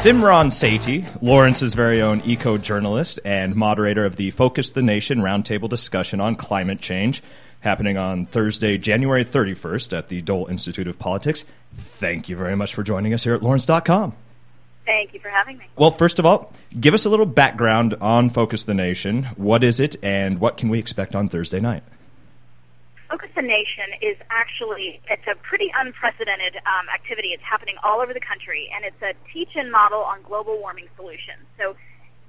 [0.00, 5.68] Simran Sethi, Lawrence's very own eco journalist and moderator of the Focus the Nation roundtable
[5.68, 7.22] discussion on climate change,
[7.60, 11.44] happening on Thursday, January 31st at the Dole Institute of Politics.
[11.74, 14.14] Thank you very much for joining us here at Lawrence.com.
[14.86, 15.66] Thank you for having me.
[15.76, 19.24] Well, first of all, give us a little background on Focus the Nation.
[19.36, 21.82] What is it, and what can we expect on Thursday night?
[23.10, 27.34] Focus the Nation is actually it's a pretty unprecedented um, activity.
[27.34, 31.42] It's happening all over the country, and it's a teach-in model on global warming solutions.
[31.58, 31.74] So,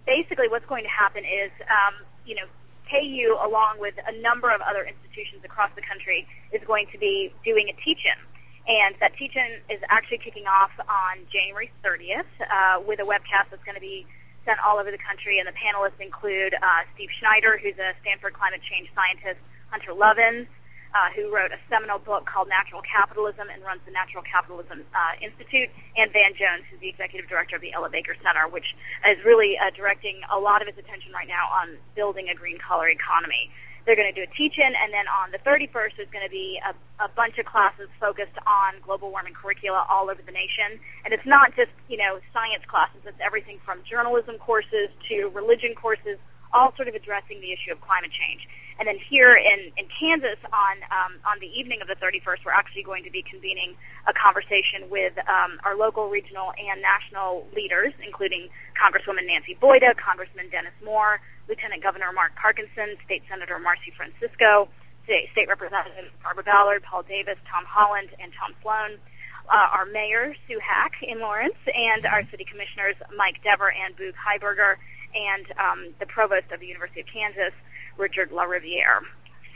[0.10, 2.50] basically, what's going to happen is, um, you know,
[2.90, 7.32] KU, along with a number of other institutions across the country, is going to be
[7.46, 8.18] doing a teach-in.
[8.66, 13.64] And that teach-in is actually kicking off on January 30th uh, with a webcast that's
[13.70, 14.08] going to be
[14.46, 15.38] sent all over the country.
[15.38, 19.38] And the panelists include uh, Steve Schneider, who's a Stanford climate change scientist,
[19.70, 20.50] Hunter Lovins,
[20.94, 25.14] uh, who wrote a seminal book called Natural Capitalism and runs the Natural Capitalism uh,
[25.22, 28.76] Institute, and Van Jones, who's the executive director of the Ella Baker Center, which
[29.08, 32.60] is really uh, directing a lot of its attention right now on building a green
[32.60, 33.52] collar economy.
[33.86, 36.62] They're going to do a teach-in, and then on the 31st, there's going to be
[36.62, 40.78] a, a bunch of classes focused on global warming curricula all over the nation.
[41.04, 43.02] And it's not just, you know, science classes.
[43.06, 46.20] It's everything from journalism courses to religion courses,
[46.54, 48.48] all sort of addressing the issue of climate change.
[48.82, 52.58] And then here in, in Kansas on um, on the evening of the 31st, we're
[52.58, 53.78] actually going to be convening
[54.10, 60.50] a conversation with um, our local, regional, and national leaders, including Congresswoman Nancy Boyda, Congressman
[60.50, 64.66] Dennis Moore, Lieutenant Governor Mark Parkinson, State Senator Marci Francisco,
[65.06, 68.98] State, State Representative Barbara Ballard, Paul Davis, Tom Holland, and Tom Sloan.
[69.46, 74.14] Uh, our mayor, Sue Hack in Lawrence, and our city commissioners, Mike Dever and Boog
[74.16, 74.82] Highberger,
[75.14, 77.54] and um, the provost of the University of Kansas,
[77.98, 79.02] Richard LaRiviere.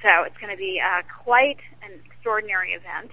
[0.01, 3.11] So it's going to be uh, quite an extraordinary event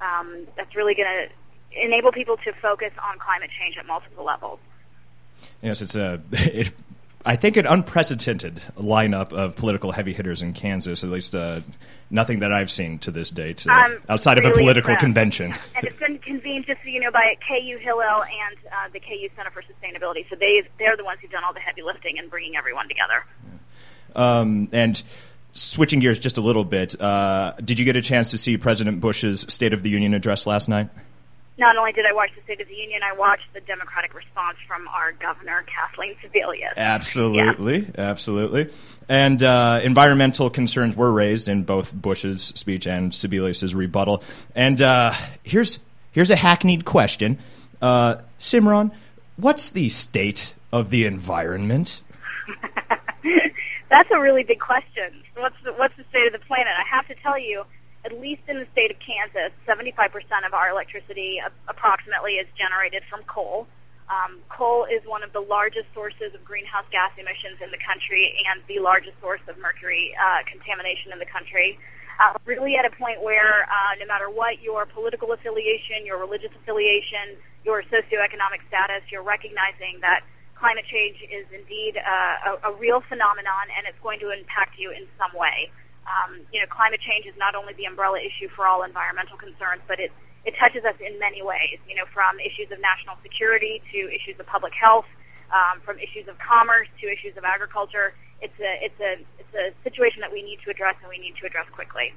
[0.00, 4.58] um, that's really going to enable people to focus on climate change at multiple levels.
[5.62, 6.20] Yes, it's a.
[6.32, 6.72] It,
[7.24, 11.60] I think an unprecedented lineup of political heavy hitters in Kansas, at least uh,
[12.08, 15.00] nothing that I've seen to this date, uh, outside really of a political impressed.
[15.04, 15.54] convention.
[15.76, 19.28] And it's been convened, just so you know, by KU Hillel and uh, the KU
[19.36, 20.28] Center for Sustainability.
[20.30, 23.24] So they they're the ones who've done all the heavy lifting and bringing everyone together.
[24.16, 25.02] Um, and
[25.52, 29.00] switching gears just a little bit, uh, did you get a chance to see President
[29.00, 30.88] Bush's State of the Union address last night?
[31.60, 34.56] Not only did I watch the State of the Union, I watched the Democratic response
[34.66, 36.74] from our governor, Kathleen Sebelius.
[36.74, 38.72] Absolutely, absolutely.
[39.10, 44.22] And uh, environmental concerns were raised in both Bush's speech and Sebelius's rebuttal.
[44.54, 45.12] And uh,
[45.42, 45.80] here's
[46.12, 47.38] here's a hackneyed question,
[47.82, 48.90] uh, Simran,
[49.36, 52.00] what's the state of the environment?
[53.90, 55.22] That's a really big question.
[55.36, 56.72] What's the, what's the state of the planet?
[56.78, 57.64] I have to tell you,
[58.04, 60.12] at least in the state of Kansas, 75%
[60.46, 63.68] of our electricity approximately is generated from coal.
[64.08, 68.34] Um, coal is one of the largest sources of greenhouse gas emissions in the country
[68.50, 71.78] and the largest source of mercury uh, contamination in the country.
[72.18, 76.50] Uh, really at a point where uh, no matter what your political affiliation, your religious
[76.60, 80.20] affiliation, your socioeconomic status, you're recognizing that
[80.58, 84.90] climate change is indeed uh, a, a real phenomenon and it's going to impact you
[84.90, 85.70] in some way.
[86.06, 89.82] Um, you know, climate change is not only the umbrella issue for all environmental concerns,
[89.86, 90.10] but it,
[90.44, 94.38] it touches us in many ways, you know, from issues of national security to issues
[94.40, 95.06] of public health,
[95.52, 98.14] um, from issues of commerce to issues of agriculture.
[98.40, 101.36] It's a, it's, a, it's a situation that we need to address and we need
[101.40, 102.14] to address quickly.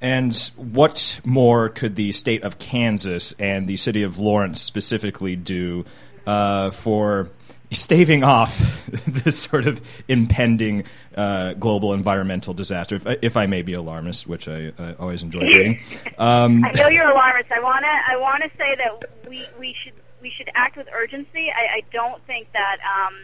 [0.00, 5.86] And what more could the state of Kansas and the city of Lawrence specifically do
[6.26, 7.30] uh, for
[7.74, 8.58] staving off
[9.06, 10.84] this sort of impending
[11.16, 15.40] uh, global environmental disaster, if, if, I may be alarmist, which I, I always enjoy
[15.40, 15.80] being.
[16.16, 17.50] Um, I know you're alarmist.
[17.50, 20.86] I want to I want to say that we, we should we should act with
[20.94, 21.50] urgency.
[21.50, 23.14] I, I don't think that um,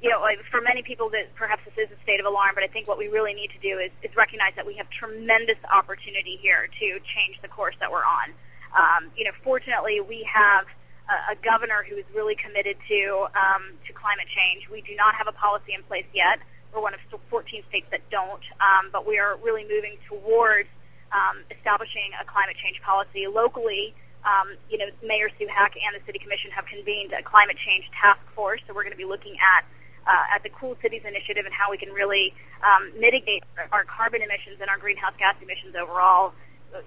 [0.00, 2.68] you know for many people that perhaps this is a state of alarm, but I
[2.68, 6.38] think what we really need to do is, is recognize that we have tremendous opportunity
[6.40, 8.32] here to change the course that we're on.
[8.72, 10.64] Um, you know, fortunately, we have
[11.08, 14.68] a, governor who is really committed to um, to climate change.
[14.70, 16.38] We do not have a policy in place yet.
[16.72, 20.68] We're one of 14 states that don't, um, but we are really moving towards
[21.12, 23.94] um, establishing a climate change policy locally.
[24.24, 27.84] Um, you know, Mayor Sue Hack and the City Commission have convened a climate change
[28.00, 29.64] task force, so we're going to be looking at
[30.06, 32.32] uh, at the Cool Cities Initiative and how we can really
[32.64, 36.32] um, mitigate our carbon emissions and our greenhouse gas emissions overall.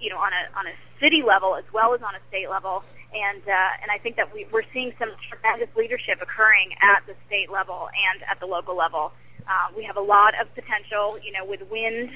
[0.02, 2.84] You know, on a on a city level as well as on a state level
[3.16, 7.16] and uh, and I think that we, we're seeing some tremendous leadership occurring at the
[7.28, 9.14] state level and at the local level.
[9.48, 12.10] Uh, we have a lot of potential, you know, with wind,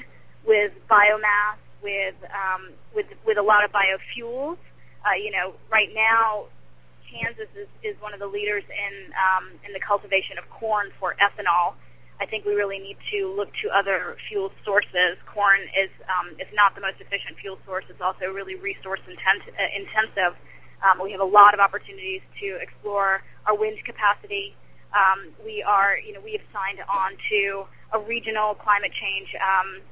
[0.44, 4.58] with biomass, with um, with with a lot of biofuels.
[5.06, 6.44] Uh, you know, right now,
[7.08, 11.16] Kansas is, is one of the leaders in um, in the cultivation of corn for
[11.16, 11.74] ethanol.
[12.20, 15.16] I think we really need to look to other fuel sources.
[15.24, 17.84] Corn is um, is not the most efficient fuel source.
[17.88, 20.36] It's also really resource intent, uh, intensive.
[20.82, 24.54] Um, we have a lot of opportunities to explore our wind capacity.
[24.96, 29.82] Um, we are, you know, we have signed on to a regional climate change um,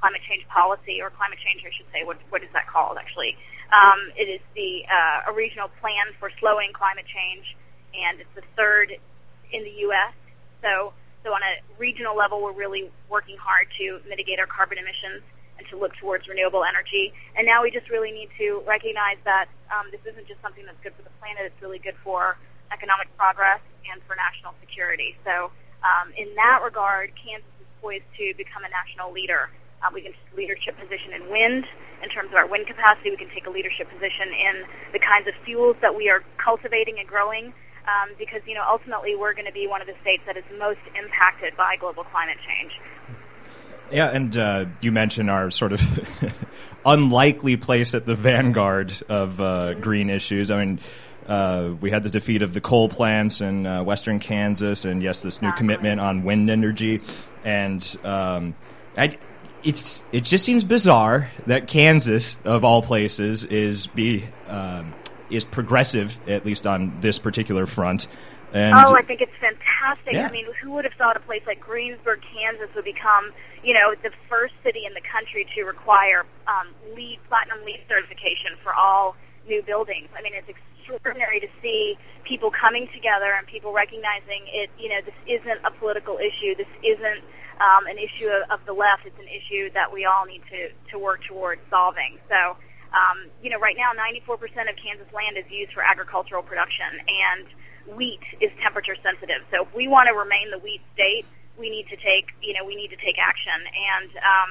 [0.00, 2.04] climate change policy or climate change, I should say.
[2.04, 3.36] What what is that called actually?
[3.70, 7.44] Um, it is the uh, a regional plan for slowing climate change,
[7.94, 8.92] and it's the third
[9.52, 10.14] in the U.S.
[10.62, 15.22] So so on a regional level, we're really working hard to mitigate our carbon emissions
[15.68, 17.12] to look towards renewable energy.
[17.36, 20.80] And now we just really need to recognize that um, this isn't just something that's
[20.82, 22.36] good for the planet, it's really good for
[22.72, 23.60] economic progress
[23.90, 25.16] and for national security.
[25.24, 25.50] So
[25.82, 29.50] um, in that regard, Kansas is poised to become a national leader.
[29.80, 31.64] Uh, we can take a leadership position in wind
[32.04, 33.10] in terms of our wind capacity.
[33.10, 34.54] We can take a leadership position in
[34.92, 37.52] the kinds of fuels that we are cultivating and growing
[37.88, 40.44] um, because you know ultimately we're going to be one of the states that is
[40.58, 42.72] most impacted by global climate change.
[43.92, 45.80] Yeah, and uh, you mentioned our sort of
[46.86, 50.50] unlikely place at the vanguard of uh, green issues.
[50.50, 50.80] I mean.
[51.26, 55.22] Uh, we had the defeat of the coal plants in uh, western Kansas, and yes,
[55.22, 57.02] this new commitment on wind energy.
[57.44, 58.56] And um,
[58.96, 59.16] I,
[59.62, 64.92] it's it just seems bizarre that Kansas, of all places, is be um,
[65.30, 68.08] is progressive, at least on this particular front.
[68.52, 70.14] And oh, I think it's fantastic.
[70.14, 70.26] Yeah.
[70.26, 73.32] I mean, who would have thought a place like Greensburg, Kansas, would become,
[73.62, 78.58] you know, the first city in the country to require um, LEED, platinum LEED certification
[78.62, 79.14] for all
[79.46, 80.08] new buildings?
[80.18, 84.70] I mean, it's extraordinary to see people coming together and people recognizing it.
[84.78, 86.54] You know, this isn't a political issue.
[86.58, 87.22] This isn't
[87.62, 89.06] um, an issue of, of the left.
[89.06, 92.18] It's an issue that we all need to to work towards solving.
[92.28, 92.56] So
[92.90, 94.34] um, you know, right now, 94%
[94.66, 97.46] of Kansas land is used for agricultural production, and
[97.86, 99.42] wheat is temperature sensitive.
[99.50, 101.26] So if we want to remain the wheat state,
[101.58, 103.60] we need to take, you know, we need to take action.
[103.66, 104.50] And, um,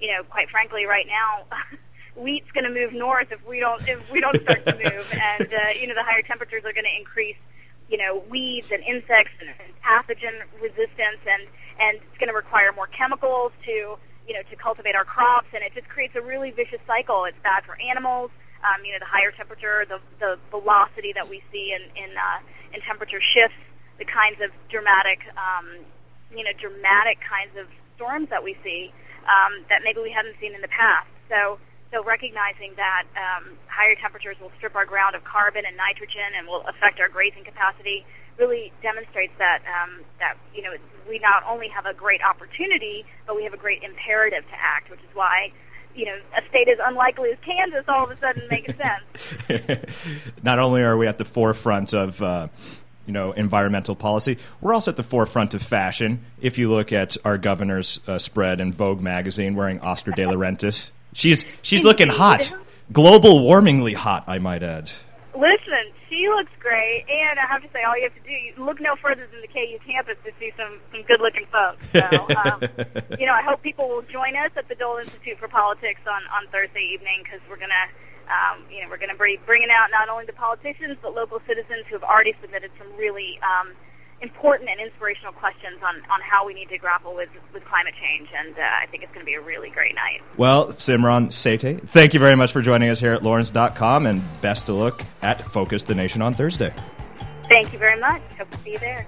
[0.00, 1.44] you know, quite frankly, right now,
[2.16, 5.06] wheat's going to move north if we don't if we don't start to move.
[5.38, 7.38] And uh, you know, the higher temperatures are going to increase,
[7.88, 11.48] you know, weeds and insects and, pathogen resistance, and
[11.80, 13.96] and it's going to require more chemicals to
[14.28, 17.24] you know, to cultivate our crops, and it just creates a really vicious cycle.
[17.24, 18.30] It's bad for animals.
[18.60, 22.40] Um, you know, the higher temperature, the the velocity that we see in in, uh,
[22.74, 23.58] in temperature shifts,
[23.98, 25.84] the kinds of dramatic, um,
[26.34, 27.66] you know, dramatic kinds of
[27.96, 28.92] storms that we see
[29.26, 31.08] um, that maybe we haven't seen in the past.
[31.28, 31.58] So.
[31.88, 36.46] So recognizing that um, higher temperatures will strip our ground of carbon and nitrogen and
[36.46, 38.04] will affect our grazing capacity
[38.38, 40.72] really demonstrates that um, that you know
[41.08, 44.90] we not only have a great opportunity, but we have a great imperative to act,
[44.90, 45.50] which is why
[45.98, 48.72] you know, a state as unlikely as Kansas all of a sudden makes
[49.48, 50.06] sense.
[50.42, 52.46] Not only are we at the forefront of, uh,
[53.04, 56.24] you know, environmental policy, we're also at the forefront of fashion.
[56.40, 60.34] If you look at our governor's uh, spread in Vogue magazine wearing Oscar de la
[60.34, 62.54] Rentis, she's she's looking hot,
[62.92, 64.92] global warmingly hot, I might add.
[65.34, 68.52] Listen, she looks great, and I have to say, all you have to do, you
[68.56, 71.84] look no further than the KU campus to see some some good looking folks.
[71.92, 72.58] So, um,
[73.20, 76.22] you know, I hope people will join us at the Dole Institute for Politics on
[76.32, 77.88] on Thursday evening because we're gonna.
[78.28, 81.40] Um, you know, we're going to be bringing out not only the politicians but local
[81.48, 83.72] citizens who have already submitted some really um,
[84.20, 88.28] important and inspirational questions on, on how we need to grapple with, with climate change,
[88.36, 90.20] and uh, I think it's going to be a really great night.
[90.36, 94.68] Well, Simran Sethi, thank you very much for joining us here at Lawrence.com, and best
[94.68, 96.74] of luck at Focus the Nation on Thursday.
[97.44, 98.22] Thank you very much.
[98.36, 99.06] Hope to see you there.